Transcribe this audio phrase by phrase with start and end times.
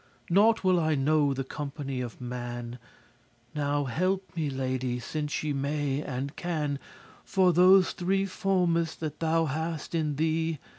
[0.31, 2.79] Nought will I know the company of man.
[3.53, 6.79] Now help me, lady, since ye may and can,
[7.23, 10.57] For those three formes <68> that thou hast in thee.